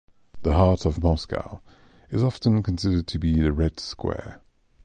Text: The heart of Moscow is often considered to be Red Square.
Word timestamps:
The 0.41 0.53
heart 0.53 0.87
of 0.87 1.03
Moscow 1.03 1.61
is 2.09 2.23
often 2.23 2.63
considered 2.63 3.05
to 3.05 3.19
be 3.19 3.47
Red 3.47 3.79
Square. 3.79 4.41